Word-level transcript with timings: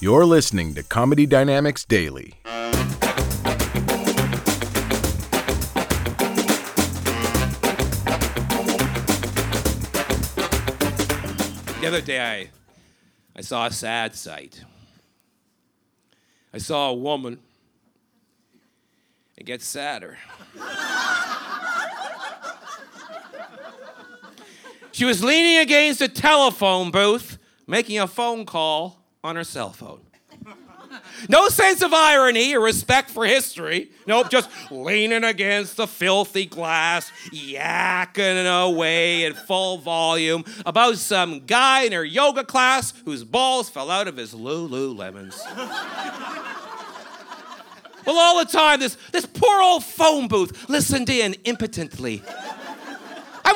You're 0.00 0.24
listening 0.24 0.74
to 0.74 0.84
Comedy 0.84 1.26
Dynamics 1.26 1.84
Daily. 1.84 2.34
The 11.80 11.88
other 11.88 12.00
day, 12.00 12.20
I, 12.20 12.50
I 13.34 13.40
saw 13.40 13.66
a 13.66 13.72
sad 13.72 14.14
sight. 14.14 14.62
I 16.54 16.58
saw 16.58 16.90
a 16.90 16.94
woman. 16.94 17.40
It 19.36 19.46
gets 19.46 19.64
sadder. 19.66 20.16
she 24.92 25.04
was 25.04 25.24
leaning 25.24 25.58
against 25.58 26.00
a 26.00 26.06
telephone 26.06 26.92
booth, 26.92 27.36
making 27.66 27.98
a 27.98 28.06
phone 28.06 28.46
call 28.46 28.97
on 29.24 29.36
her 29.36 29.44
cell 29.44 29.70
phone. 29.70 30.00
No 31.28 31.48
sense 31.48 31.82
of 31.82 31.92
irony 31.92 32.54
or 32.54 32.60
respect 32.60 33.10
for 33.10 33.26
history. 33.26 33.90
Nope, 34.06 34.30
just 34.30 34.48
leaning 34.70 35.24
against 35.24 35.76
the 35.76 35.86
filthy 35.86 36.46
glass, 36.46 37.10
yakking 37.30 38.68
away 38.68 39.26
at 39.26 39.36
full 39.46 39.78
volume 39.78 40.44
about 40.64 40.96
some 40.96 41.40
guy 41.40 41.82
in 41.82 41.92
her 41.92 42.04
yoga 42.04 42.44
class 42.44 42.94
whose 43.04 43.24
balls 43.24 43.68
fell 43.68 43.90
out 43.90 44.08
of 44.08 44.16
his 44.16 44.32
Lululemons. 44.32 45.38
well, 48.06 48.16
all 48.16 48.38
the 48.38 48.50
time, 48.50 48.80
this, 48.80 48.96
this 49.12 49.26
poor 49.26 49.60
old 49.60 49.84
phone 49.84 50.28
booth 50.28 50.68
listened 50.68 51.10
in 51.10 51.34
impotently. 51.44 52.22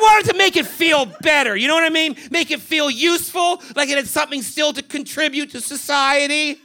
Wanted 0.03 0.31
to 0.31 0.37
make 0.37 0.57
it 0.57 0.65
feel 0.65 1.05
better, 1.21 1.55
you 1.55 1.69
know 1.69 1.75
what 1.75 1.85
I 1.85 1.89
mean? 1.89 2.17
Make 2.29 2.51
it 2.51 2.59
feel 2.59 2.89
useful, 2.89 3.61
like 3.73 3.87
it 3.87 3.95
had 3.95 4.05
something 4.05 4.41
still 4.41 4.73
to 4.73 4.83
contribute 4.83 5.51
to 5.51 5.61
society. 5.61 6.57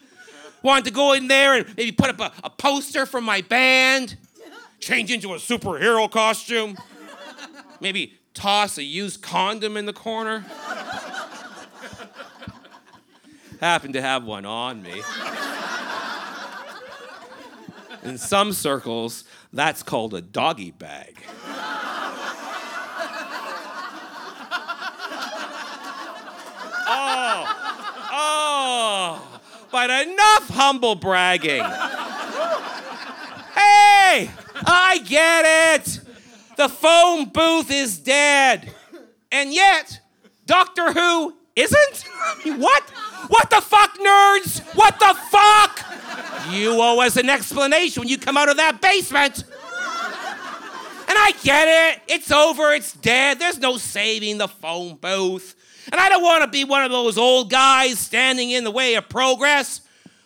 Wanted 0.62 0.86
to 0.86 0.90
go 0.90 1.12
in 1.12 1.28
there 1.28 1.54
and 1.54 1.76
maybe 1.76 1.92
put 1.92 2.10
up 2.10 2.18
a, 2.18 2.32
a 2.42 2.50
poster 2.50 3.06
from 3.06 3.22
my 3.22 3.42
band, 3.42 4.16
change 4.80 5.12
into 5.12 5.34
a 5.34 5.36
superhero 5.36 6.10
costume, 6.10 6.76
maybe 7.80 8.14
toss 8.34 8.76
a 8.76 8.82
used 8.82 9.22
condom 9.22 9.76
in 9.76 9.86
the 9.86 9.92
corner. 9.92 10.44
Happened 13.60 13.94
to 13.94 14.02
have 14.02 14.24
one 14.24 14.46
on 14.46 14.82
me. 14.82 15.00
In 18.02 18.18
some 18.18 18.52
circles, 18.52 19.22
that's 19.52 19.84
called 19.84 20.12
a 20.14 20.20
doggy 20.20 20.72
bag. 20.72 21.22
But 29.70 29.90
enough 29.90 30.48
humble 30.48 30.94
bragging. 30.94 31.62
Hey, 33.54 34.30
I 34.64 35.02
get 35.04 35.80
it. 35.80 36.00
The 36.56 36.68
phone 36.68 37.26
booth 37.26 37.70
is 37.70 37.98
dead. 37.98 38.72
And 39.30 39.52
yet, 39.52 40.00
Doctor 40.46 40.92
Who 40.92 41.36
isn't? 41.54 42.04
what? 42.58 42.82
What 43.28 43.50
the 43.50 43.60
fuck, 43.60 43.98
nerds? 43.98 44.60
What 44.74 44.98
the 44.98 45.14
fuck? 45.30 45.84
You 46.50 46.80
owe 46.80 47.00
us 47.00 47.16
an 47.16 47.28
explanation 47.28 48.00
when 48.00 48.08
you 48.08 48.16
come 48.18 48.36
out 48.36 48.48
of 48.48 48.56
that 48.56 48.80
basement. 48.80 49.44
I 51.20 51.32
get 51.42 51.68
it. 51.68 52.02
It's 52.06 52.30
over. 52.30 52.72
It's 52.72 52.92
dead. 52.92 53.38
There's 53.38 53.58
no 53.58 53.76
saving 53.76 54.38
the 54.38 54.48
phone 54.48 54.96
booth. 54.96 55.56
And 55.90 56.00
I 56.00 56.08
don't 56.08 56.22
want 56.22 56.42
to 56.44 56.48
be 56.48 56.64
one 56.64 56.84
of 56.84 56.90
those 56.90 57.18
old 57.18 57.50
guys 57.50 57.98
standing 57.98 58.50
in 58.50 58.64
the 58.64 58.70
way 58.70 58.94
of 58.94 59.08
progress. 59.08 59.80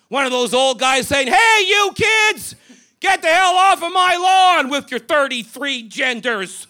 One 0.08 0.26
of 0.26 0.30
those 0.32 0.52
old 0.52 0.78
guys 0.78 1.08
saying, 1.08 1.28
hey, 1.28 1.64
you 1.66 1.92
kids, 1.94 2.54
get 3.00 3.22
the 3.22 3.28
hell 3.28 3.54
off 3.54 3.82
of 3.82 3.92
my 3.92 4.16
lawn 4.60 4.70
with 4.70 4.90
your 4.90 5.00
33 5.00 5.88
genders. 5.88 6.66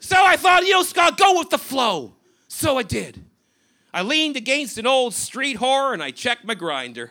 so 0.00 0.16
I 0.16 0.36
thought, 0.36 0.64
you 0.64 0.72
know, 0.72 0.82
Scott, 0.82 1.18
go 1.18 1.38
with 1.38 1.50
the 1.50 1.58
flow. 1.58 2.14
So 2.48 2.78
I 2.78 2.82
did. 2.82 3.24
I 3.92 4.02
leaned 4.02 4.36
against 4.36 4.78
an 4.78 4.86
old 4.86 5.14
street 5.14 5.58
whore 5.58 5.92
and 5.92 6.02
I 6.02 6.12
checked 6.12 6.44
my 6.44 6.54
Grindr. 6.54 7.10